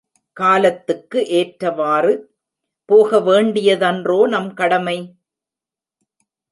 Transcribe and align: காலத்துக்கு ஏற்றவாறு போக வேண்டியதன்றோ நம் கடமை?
காலத்துக்கு 0.37 1.19
ஏற்றவாறு 1.31 2.13
போக 2.89 3.19
வேண்டியதன்றோ 3.19 4.19
நம் 4.27 4.53
கடமை? 4.53 4.97